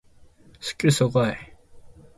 [0.59, 1.53] スッキリ爽快